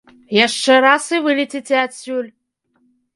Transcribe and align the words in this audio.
Яшчэ 0.35 0.77
раз, 0.85 1.03
і 1.17 1.19
вылеціце 1.25 1.77
адсюль! 1.81 2.31